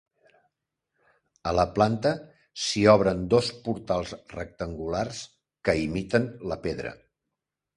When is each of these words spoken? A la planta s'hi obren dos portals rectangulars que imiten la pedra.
A 1.51 1.53
la 1.57 1.65
planta 1.75 2.13
s'hi 2.63 2.81
obren 2.95 3.21
dos 3.35 3.51
portals 3.67 4.15
rectangulars 4.37 5.23
que 5.69 5.77
imiten 5.83 6.27
la 6.55 6.59
pedra. 6.69 6.97